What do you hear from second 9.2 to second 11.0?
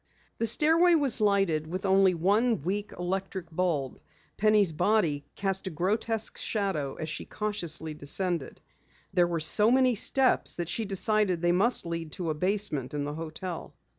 were so many steps that she